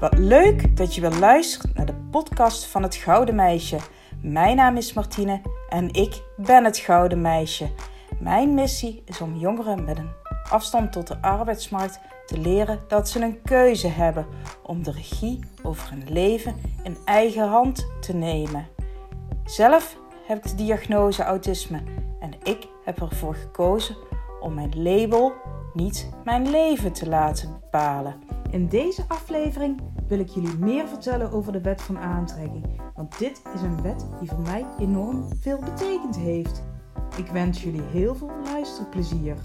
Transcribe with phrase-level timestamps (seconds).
[0.00, 3.78] Wat leuk dat je weer luistert naar de podcast van het Gouden Meisje.
[4.22, 7.70] Mijn naam is Martine en ik ben het Gouden Meisje.
[8.20, 10.10] Mijn missie is om jongeren met een
[10.50, 14.26] afstand tot de arbeidsmarkt te leren dat ze een keuze hebben
[14.62, 18.66] om de regie over hun leven in eigen hand te nemen.
[19.44, 21.82] Zelf heb ik de diagnose autisme
[22.20, 23.96] en ik heb ervoor gekozen
[24.40, 25.32] om mijn label
[25.74, 28.25] niet mijn leven te laten bepalen.
[28.56, 33.42] In deze aflevering wil ik jullie meer vertellen over de wet van aantrekking, want dit
[33.54, 36.62] is een wet die voor mij enorm veel betekend heeft.
[37.16, 39.36] Ik wens jullie heel veel luisterplezier.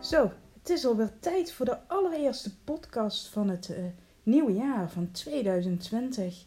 [0.00, 3.76] Zo, het is alweer tijd voor de allereerste podcast van het uh,
[4.22, 6.44] nieuwe jaar van 2020.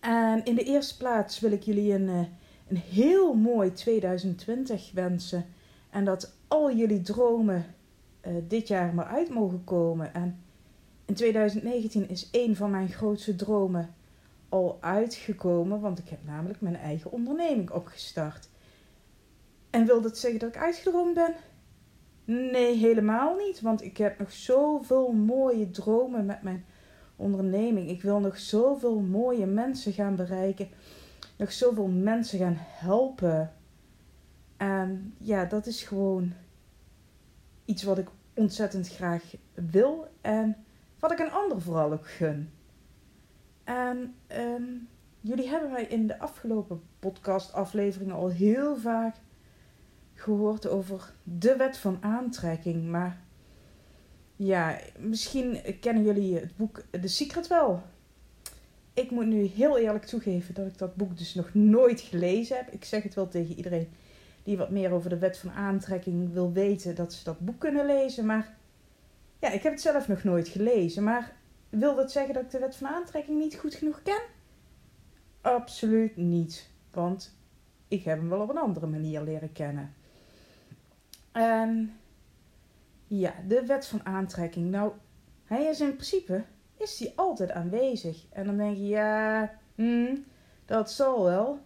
[0.00, 2.20] En in de eerste plaats wil ik jullie een, uh,
[2.72, 5.46] een heel mooi 2020 wensen.
[5.90, 7.64] En dat al jullie dromen
[8.26, 10.14] uh, dit jaar maar uit mogen komen.
[10.14, 10.42] En
[11.04, 13.94] in 2019 is een van mijn grootste dromen
[14.48, 18.48] al uitgekomen, want ik heb namelijk mijn eigen onderneming opgestart.
[19.70, 21.34] En wil dat zeggen dat ik uitgedroomd ben?
[22.24, 26.64] Nee, helemaal niet, want ik heb nog zoveel mooie dromen met mijn
[27.16, 27.88] onderneming.
[27.88, 30.68] Ik wil nog zoveel mooie mensen gaan bereiken,
[31.42, 33.52] nog zoveel mensen gaan helpen.
[34.56, 36.32] En ja, dat is gewoon
[37.64, 40.56] iets wat ik ontzettend graag wil en
[40.98, 42.50] wat ik een ander vooral ook gun.
[43.64, 44.88] En um,
[45.20, 49.16] jullie hebben mij in de afgelopen podcast-afleveringen al heel vaak
[50.14, 52.84] gehoord over de wet van aantrekking.
[52.84, 53.20] Maar
[54.36, 57.82] ja, misschien kennen jullie het boek The Secret wel.
[58.94, 62.70] Ik moet nu heel eerlijk toegeven dat ik dat boek dus nog nooit gelezen heb.
[62.70, 63.88] Ik zeg het wel tegen iedereen
[64.42, 67.86] die wat meer over de wet van aantrekking wil weten, dat ze dat boek kunnen
[67.86, 68.26] lezen.
[68.26, 68.54] Maar
[69.38, 71.02] ja, ik heb het zelf nog nooit gelezen.
[71.02, 71.32] Maar
[71.68, 74.22] wil dat zeggen dat ik de wet van aantrekking niet goed genoeg ken?
[75.40, 76.68] Absoluut niet.
[76.90, 77.34] Want
[77.88, 79.94] ik heb hem wel op een andere manier leren kennen.
[81.32, 81.98] En
[83.06, 84.70] ja, de wet van aantrekking.
[84.70, 84.92] Nou,
[85.44, 86.44] hij is in principe
[86.76, 88.26] is die altijd aanwezig.
[88.30, 90.24] En dan denk je, ja, hmm,
[90.64, 91.58] dat zal wel.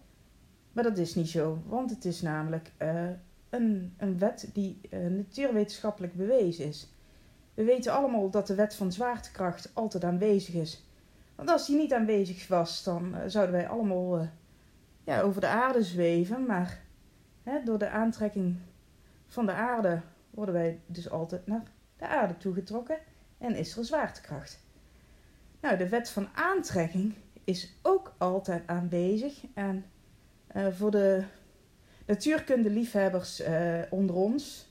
[0.71, 1.61] Maar dat is niet zo.
[1.65, 3.09] Want het is namelijk uh,
[3.49, 6.89] een, een wet die uh, natuurwetenschappelijk bewezen is.
[7.53, 10.85] We weten allemaal dat de wet van zwaartekracht altijd aanwezig is.
[11.35, 14.27] Want als die niet aanwezig was, dan uh, zouden wij allemaal
[15.03, 16.45] ja, over de aarde zweven.
[16.45, 16.81] Maar
[17.43, 18.57] hè, door de aantrekking
[19.27, 21.63] van de aarde worden wij dus altijd naar
[21.97, 22.97] de aarde toegetrokken
[23.37, 24.59] en is er zwaartekracht.
[25.61, 27.13] Nou, de wet van aantrekking
[27.43, 29.45] is ook altijd aanwezig.
[29.53, 29.85] En
[30.55, 31.23] uh, voor de
[32.05, 33.41] natuurkunde-liefhebbers
[33.89, 34.67] onder ons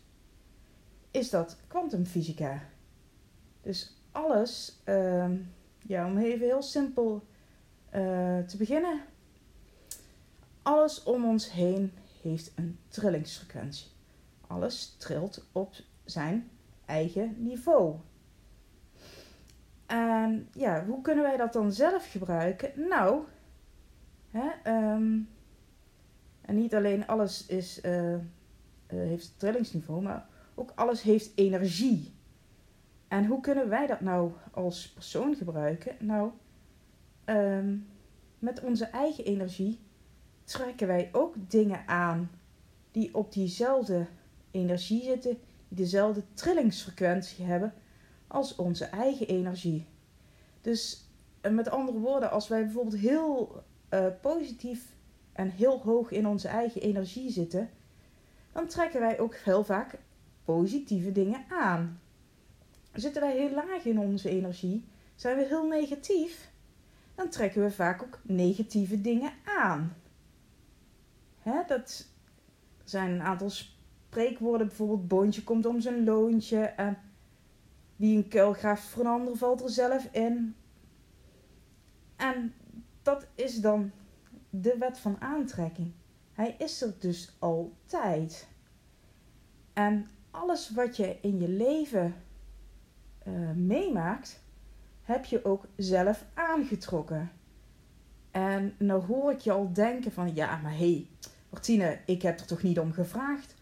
[1.11, 2.63] is dat kwantumfysica.
[3.63, 5.31] Dus alles, uh,
[5.87, 7.27] ja, om even heel simpel
[7.95, 9.01] uh, te beginnen.
[10.63, 11.93] Alles om ons heen
[12.23, 13.87] heeft een trillingsfrequentie.
[14.47, 16.51] Alles trilt op zijn
[16.85, 17.97] eigen niveau.
[19.87, 22.89] En ja, hoe kunnen wij dat dan zelf gebruiken?
[22.89, 23.23] Nou,
[24.31, 25.29] hè, um,
[26.41, 28.17] en niet alleen alles is, uh,
[28.87, 32.15] heeft trillingsniveau, maar ook alles heeft energie.
[33.09, 35.97] En hoe kunnen wij dat nou als persoon gebruiken?
[35.99, 36.31] Nou,
[37.25, 37.87] um,
[38.39, 39.81] met onze eigen energie
[40.45, 42.31] trekken wij ook dingen aan
[42.91, 44.07] die op diezelfde
[44.51, 45.39] energie zitten,
[45.69, 47.75] die dezelfde trillingsfrequentie hebben
[48.37, 49.87] als onze eigen energie.
[50.61, 51.09] Dus
[51.41, 54.95] eh, met andere woorden, als wij bijvoorbeeld heel uh, positief
[55.33, 57.71] en heel hoog in onze eigen energie zitten,
[58.53, 59.99] dan trekken wij ook heel vaak
[60.45, 62.01] positieve dingen aan
[63.01, 66.51] zitten wij heel laag in onze energie, zijn we heel negatief,
[67.15, 69.97] dan trekken we vaak ook negatieve dingen aan.
[71.43, 72.07] Hè, dat
[72.85, 76.99] zijn een aantal spreekwoorden, bijvoorbeeld boontje komt om zijn loontje en
[77.97, 80.57] wie een kuil graaft voor een valt er zelf in.
[82.17, 82.55] En
[83.03, 83.91] dat is dan
[84.51, 85.93] de wet van aantrekking.
[86.33, 88.49] Hij is er dus altijd.
[89.73, 92.15] En alles wat je in je leven
[93.27, 94.41] uh, meemaakt,
[95.03, 97.31] heb je ook zelf aangetrokken.
[98.31, 101.09] En nou hoor ik je al denken van, ja, maar hé, hey,
[101.51, 103.55] Martine, ik heb er toch niet om gevraagd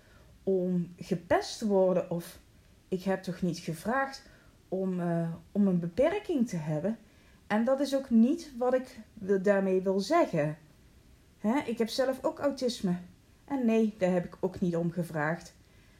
[0.44, 2.38] om gepest te worden of
[2.94, 4.22] ik heb toch niet gevraagd
[4.68, 6.98] om, uh, om een beperking te hebben.
[7.46, 8.98] En dat is ook niet wat ik
[9.42, 10.58] daarmee wil zeggen.
[11.38, 11.58] Hè?
[11.58, 12.96] Ik heb zelf ook autisme.
[13.44, 15.54] En nee, daar heb ik ook niet om gevraagd.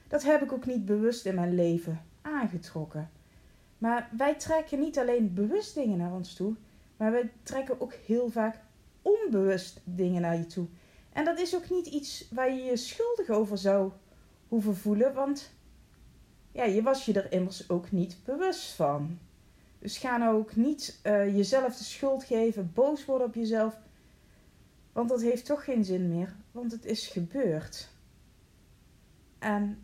[0.09, 3.11] Dat heb ik ook niet bewust in mijn leven aangetrokken.
[3.79, 6.55] Maar wij trekken niet alleen bewust dingen naar ons toe,
[6.97, 8.57] maar wij trekken ook heel vaak
[9.03, 10.67] onbewust dingen naar je toe.
[11.13, 13.93] En dat is ook niet iets waar je je schuldig over zou
[14.49, 15.53] hoeven voelen, want
[16.55, 19.19] ja, je was je er immers ook niet bewust van.
[19.79, 23.79] Dus ga nou ook niet uh, jezelf de schuld geven, boos worden op jezelf,
[24.93, 27.89] want dat heeft toch geen zin meer, want het is gebeurd.
[29.39, 29.79] En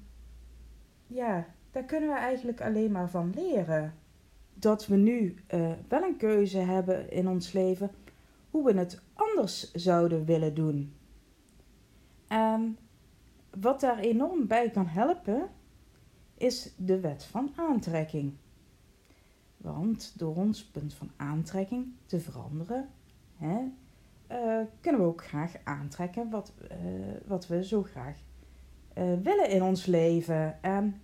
[1.06, 3.94] ja, daar kunnen we eigenlijk alleen maar van leren.
[4.54, 7.90] Dat we nu uh, wel een keuze hebben in ons leven
[8.50, 10.94] hoe we het anders zouden willen doen.
[12.28, 12.78] En
[13.60, 15.48] wat daar enorm bij kan helpen,
[16.40, 18.32] is de wet van aantrekking.
[19.56, 22.88] Want door ons punt van aantrekking te veranderen,
[23.36, 23.58] hè,
[24.30, 26.76] uh, kunnen we ook graag aantrekken wat, uh,
[27.26, 28.16] wat we zo graag
[28.98, 30.62] uh, willen in ons leven.
[30.62, 31.00] En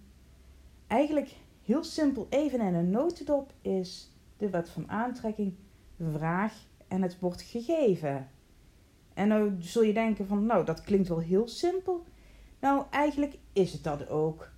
[0.86, 5.54] eigenlijk heel simpel, even in een notendop, is de wet van aantrekking
[6.12, 6.54] vraag
[6.88, 8.28] en het wordt gegeven.
[9.14, 12.04] En nou zul je denken van, nou dat klinkt wel heel simpel.
[12.60, 14.54] Nou, eigenlijk is het dat ook.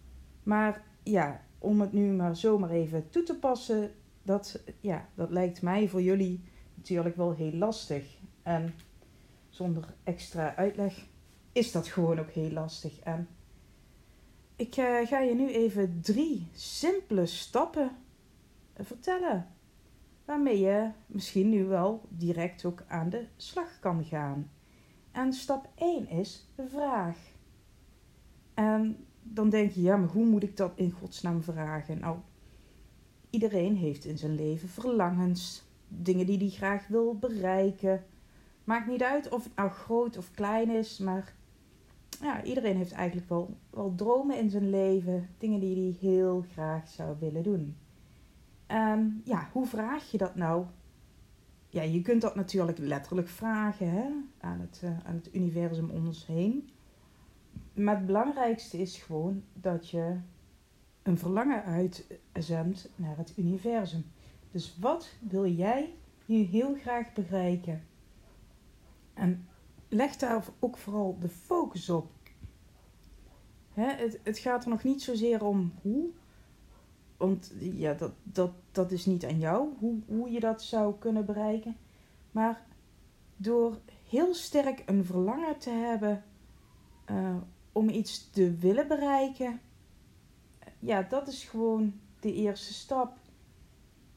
[0.49, 3.91] Maar ja, om het nu maar zomaar even toe te passen,
[4.23, 8.19] dat, ja, dat lijkt mij voor jullie natuurlijk wel heel lastig.
[8.43, 8.75] En
[9.49, 11.07] zonder extra uitleg
[11.53, 12.99] is dat gewoon ook heel lastig.
[12.99, 13.29] En
[14.57, 17.91] ik uh, ga je nu even drie simpele stappen
[18.75, 19.47] vertellen.
[20.25, 24.51] Waarmee je misschien nu wel direct ook aan de slag kan gaan.
[25.13, 27.17] En stap 1 is vraag.
[28.55, 31.99] En dan denk je, ja, maar hoe moet ik dat in godsnaam vragen?
[31.99, 32.19] Nou,
[33.31, 38.05] iedereen heeft in zijn leven verlangens, dingen die hij graag wil bereiken.
[38.65, 41.35] Maakt niet uit of het nou groot of klein is, maar
[42.21, 46.89] ja, iedereen heeft eigenlijk wel, wel dromen in zijn leven, dingen die hij heel graag
[46.89, 47.77] zou willen doen.
[48.67, 50.65] En ja, hoe vraag je dat nou?
[51.69, 54.05] Ja, je kunt dat natuurlijk letterlijk vragen hè?
[54.41, 56.71] Aan, het, uh, aan het universum om ons heen.
[57.79, 60.17] Maar het belangrijkste is gewoon dat je
[61.03, 64.05] een verlangen uitzendt naar het universum.
[64.51, 65.95] Dus wat wil jij
[66.25, 67.83] nu heel graag bereiken?
[69.15, 69.49] En
[69.89, 72.11] leg daar ook vooral de focus op.
[73.73, 76.09] Hè, het, het gaat er nog niet zozeer om hoe,
[77.17, 81.25] want ja, dat, dat, dat is niet aan jou hoe, hoe je dat zou kunnen
[81.25, 81.77] bereiken.
[82.31, 82.67] Maar
[83.37, 83.79] door
[84.09, 86.25] heel sterk een verlangen te hebben
[87.11, 87.37] uh,
[87.79, 89.61] om iets te willen bereiken,
[90.79, 93.19] ja, dat is gewoon de eerste stap.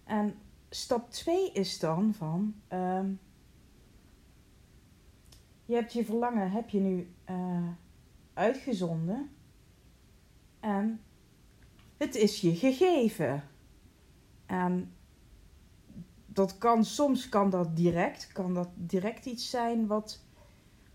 [0.03, 0.35] En
[0.69, 3.19] stap 2 is dan van, um,
[5.65, 7.67] je hebt je verlangen, heb je nu uh,
[8.33, 9.29] uitgezonden
[10.59, 11.01] en
[11.97, 13.43] het is je gegeven.
[14.45, 14.93] En
[16.25, 20.25] dat kan, soms kan dat direct, kan dat direct iets zijn wat,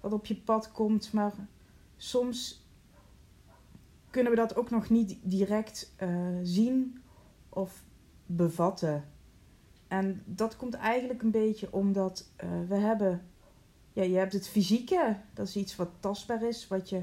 [0.01, 1.35] wat op je pad komt, maar
[1.97, 2.65] soms
[4.11, 6.09] kunnen we dat ook nog niet direct uh,
[6.43, 7.03] zien
[7.49, 7.83] of
[8.27, 9.05] bevatten.
[9.89, 13.23] En dat komt eigenlijk een beetje omdat uh, we hebben,
[13.93, 17.03] ja, je hebt het fysieke, dat is iets wat tastbaar is, wat je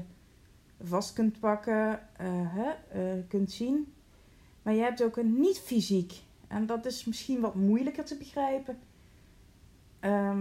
[0.82, 3.92] vast kunt pakken, uh, hè, kunt zien.
[4.62, 6.22] Maar je hebt ook een niet-fysiek.
[6.48, 8.78] En dat is misschien wat moeilijker te begrijpen.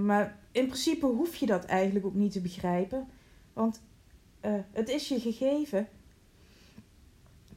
[0.04, 3.08] Maar in principe hoef je dat eigenlijk ook niet te begrijpen.
[3.54, 3.82] Want
[4.46, 5.88] uh, het is je gegeven.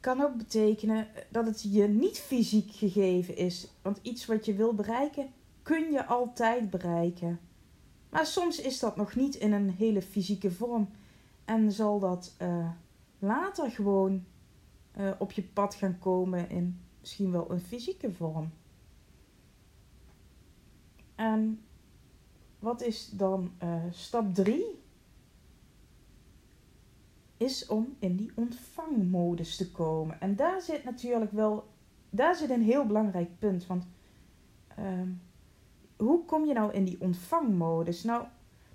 [0.00, 3.68] Kan ook betekenen dat het je niet fysiek gegeven is.
[3.82, 7.40] Want iets wat je wil bereiken, kun je altijd bereiken.
[8.10, 10.88] Maar soms is dat nog niet in een hele fysieke vorm.
[11.44, 12.70] En zal dat uh,
[13.18, 14.24] later gewoon
[14.98, 18.52] uh, op je pad gaan komen in misschien wel een fysieke vorm.
[21.14, 21.60] En
[22.58, 23.52] wat is dan
[23.90, 24.84] stap 3?
[27.46, 30.20] Is om in die ontvangmodus te komen.
[30.20, 31.68] En daar zit natuurlijk wel,
[32.10, 33.66] daar zit een heel belangrijk punt.
[33.66, 33.86] Want
[34.78, 34.84] uh,
[35.96, 38.04] hoe kom je nou in die ontvangmodus?
[38.04, 38.24] Nou,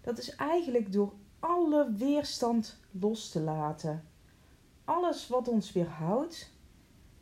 [0.01, 4.03] dat is eigenlijk door alle weerstand los te laten
[4.91, 6.51] alles wat ons weerhoudt,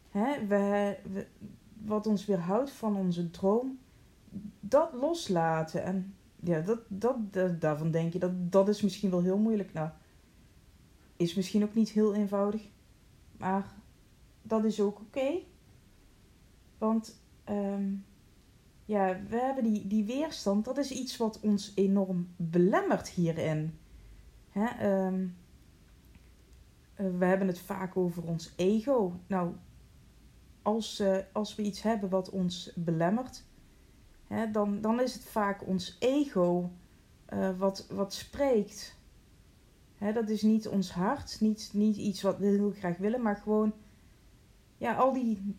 [0.10, 0.98] hè, we,
[1.86, 3.79] wat ons weerhoudt van onze droom,
[4.60, 5.84] dat loslaten.
[5.84, 7.15] En ja, dat, dat,
[7.60, 9.74] daarvan denk je dat dat is misschien wel heel moeilijk.
[9.74, 9.89] Nou,
[11.19, 12.61] is misschien ook niet heel eenvoudig,
[13.38, 13.73] maar
[14.41, 15.39] dat is ook oké.
[16.77, 18.05] Want um,
[18.85, 23.77] ja, we hebben die, die weerstand, dat is iets wat ons enorm belemmert hierin.
[24.49, 25.35] Hè, um,
[26.95, 29.19] we hebben het vaak over ons ego.
[29.27, 29.53] Nou,
[30.61, 33.45] als, als we iets hebben wat ons belemmert,
[34.27, 36.71] hè, dan, dan is het vaak ons ego
[37.57, 38.99] wat, wat spreekt.
[40.00, 43.74] Dat is niet ons hart, niet, niet iets wat we heel graag willen, maar gewoon
[44.77, 45.56] ja, al die,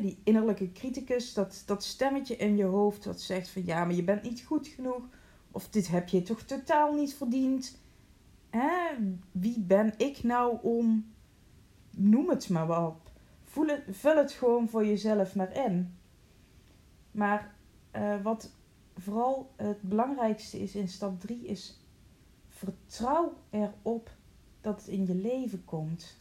[0.00, 4.04] die innerlijke criticus, dat, dat stemmetje in je hoofd dat zegt van ja, maar je
[4.04, 5.08] bent niet goed genoeg.
[5.50, 7.78] Of dit heb je toch totaal niet verdiend.
[9.32, 11.12] Wie ben ik nou om,
[11.96, 12.94] noem het maar wat.
[13.44, 15.94] Voel het, vul het gewoon voor jezelf maar in.
[17.10, 17.54] Maar
[17.96, 18.50] uh, wat
[18.96, 21.80] vooral het belangrijkste is in stap 3 is
[22.60, 24.10] vertrouw erop
[24.60, 26.18] dat het in je leven komt.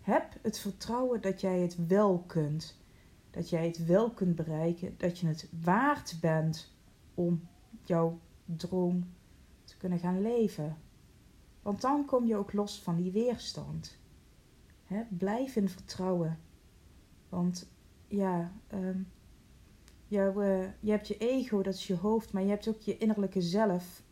[0.00, 2.78] Heb het vertrouwen dat jij het wel kunt.
[3.30, 4.94] Dat jij het wel kunt bereiken.
[4.96, 6.72] Dat je het waard bent
[7.14, 7.48] om
[7.82, 9.12] jouw droom
[9.64, 10.76] te kunnen gaan leven.
[11.62, 13.98] Want dan kom je ook los van die weerstand.
[15.08, 16.38] blijf in vertrouwen.
[17.28, 17.68] Want
[18.08, 18.52] ja,
[20.06, 22.98] jou, uh, je hebt je ego, dat is je hoofd, maar je hebt ook je
[22.98, 24.02] innerlijke zelf.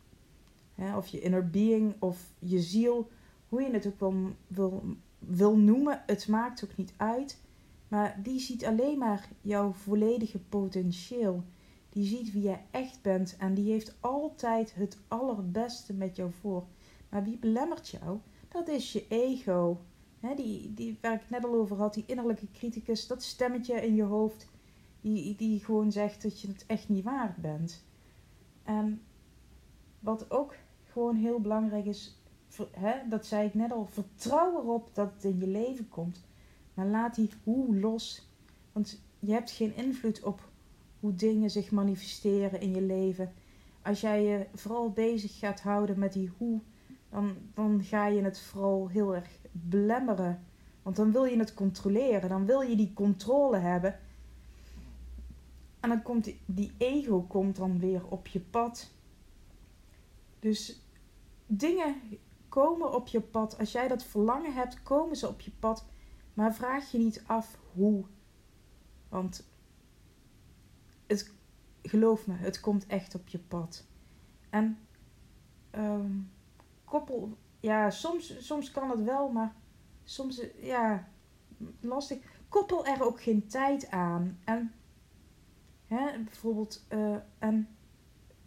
[0.95, 3.09] Of je inner being of je ziel,
[3.49, 4.15] hoe je het ook wel
[4.47, 4.83] wil,
[5.19, 6.03] wil noemen.
[6.05, 7.41] Het maakt ook niet uit.
[7.87, 11.43] Maar die ziet alleen maar jouw volledige potentieel.
[11.89, 16.65] Die ziet wie jij echt bent en die heeft altijd het allerbeste met jou voor.
[17.09, 18.19] Maar wie belemmert jou?
[18.47, 19.81] Dat is je ego.
[20.35, 24.03] die, die, waar ik net al over had, die innerlijke criticus, dat stemmetje in je
[24.03, 24.49] hoofd,
[25.01, 27.83] die, die gewoon zegt dat je het echt niet waard bent.
[28.63, 29.01] En
[30.03, 30.55] wat ook
[30.91, 32.17] gewoon heel belangrijk is,
[33.09, 36.23] dat zei ik net al, vertrouw erop dat het in je leven komt.
[36.73, 38.27] Maar laat die hoe los.
[38.71, 40.49] Want je hebt geen invloed op
[40.99, 43.33] hoe dingen zich manifesteren in je leven.
[43.81, 46.59] Als jij je vooral bezig gaat houden met die hoe,
[47.09, 50.43] dan, dan ga je het vooral heel erg belemmeren.
[50.81, 53.99] Want dan wil je het controleren, dan wil je die controle hebben.
[55.79, 58.91] En dan komt die, die ego komt dan weer op je pad.
[60.43, 60.81] Dus
[61.45, 61.95] dingen
[62.49, 63.59] komen op je pad.
[63.59, 65.85] Als jij dat verlangen hebt, komen ze op je pad.
[66.33, 68.05] Maar vraag je niet af hoe.
[69.09, 69.47] Want
[71.07, 71.33] het,
[71.81, 73.85] geloof me, het komt echt op je pad.
[74.49, 74.77] En
[75.75, 76.31] um,
[76.85, 79.55] koppel, ja, soms, soms kan het wel, maar
[80.03, 81.07] soms, ja,
[81.79, 82.19] lastig.
[82.49, 84.39] Koppel er ook geen tijd aan.
[84.43, 84.73] En
[85.87, 87.72] hè, bijvoorbeeld, uh, en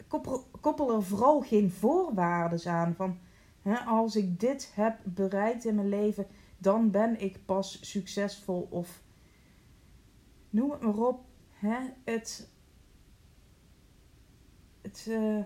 [0.09, 2.95] koppel, koppel er vooral geen voorwaarden aan.
[2.95, 3.19] Van
[3.63, 6.27] hè, als ik dit heb bereikt in mijn leven,
[6.59, 8.67] dan ben ik pas succesvol.
[8.71, 9.03] Of
[10.51, 11.25] noem het maar op.
[11.51, 12.51] Hè, het,
[14.83, 15.43] het, uh,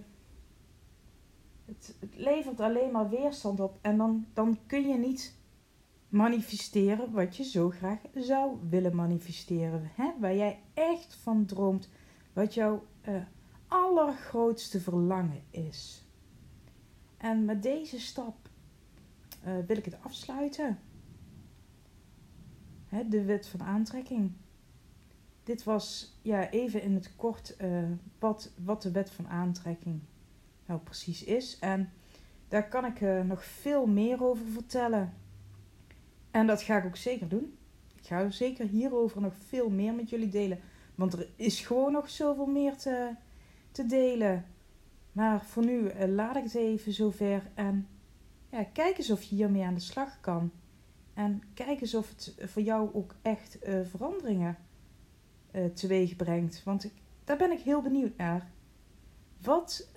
[1.64, 3.78] het, levert alleen maar weerstand op.
[3.80, 5.38] En dan, dan kun je niet
[6.08, 9.90] manifesteren wat je zo graag zou willen manifesteren.
[9.94, 10.10] Hè?
[10.20, 11.88] Waar jij echt van droomt.
[12.32, 13.22] Wat jouw uh,
[13.70, 16.04] allergrootste verlangen is.
[17.16, 18.48] En met deze stap
[19.46, 20.78] uh, wil ik het afsluiten.
[22.86, 24.32] Hè, de wet van aantrekking.
[25.44, 27.82] Dit was ja, even in het kort uh,
[28.18, 30.00] wat, wat de wet van aantrekking
[30.66, 31.58] nou precies is.
[31.58, 31.92] En
[32.48, 35.14] daar kan ik uh, nog veel meer over vertellen.
[36.30, 37.58] En dat ga ik ook zeker doen.
[37.96, 40.60] Ik ga zeker hierover nog veel meer met jullie delen.
[40.94, 43.14] Want er is gewoon nog zoveel meer te,
[43.70, 44.44] te delen.
[45.12, 47.42] Maar voor nu uh, laat ik het even zover.
[47.54, 47.88] En
[48.48, 50.50] ja, kijk eens of je hiermee aan de slag kan.
[51.14, 54.56] En kijk eens of het voor jou ook echt uh, veranderingen
[55.52, 56.62] uh, teweeg brengt.
[56.64, 56.92] Want ik,
[57.24, 58.50] daar ben ik heel benieuwd naar.
[59.42, 59.88] Wat,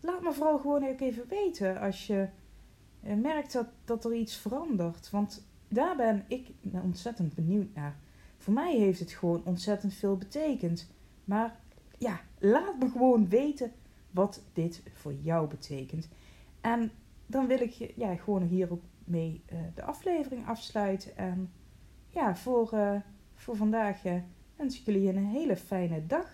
[0.00, 2.28] laat me vooral gewoon ook even weten als je
[3.00, 5.10] merkt dat, dat er iets verandert.
[5.10, 7.96] Want daar ben ik ontzettend benieuwd naar.
[8.36, 10.90] Voor mij heeft het gewoon ontzettend veel betekend.
[11.24, 11.60] Maar
[12.00, 13.72] ja, laat me gewoon weten
[14.10, 16.08] wat dit voor jou betekent.
[16.60, 16.90] En
[17.26, 21.16] dan wil ik ja, gewoon hier ook mee uh, de aflevering afsluiten.
[21.16, 21.52] En
[22.08, 22.70] ja, voor,
[23.34, 24.02] voor vandaag
[24.56, 26.26] wens ik jullie een hele fijne dag.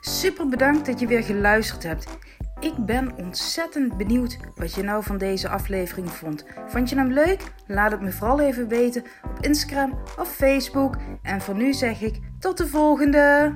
[0.00, 2.18] Super bedankt dat je weer geluisterd hebt.
[2.60, 6.44] Ik ben ontzettend benieuwd wat je nou van deze aflevering vond.
[6.66, 7.52] Vond je hem leuk?
[7.66, 10.96] Laat het me vooral even weten op Instagram of Facebook.
[11.22, 13.54] En voor nu zeg ik tot de volgende!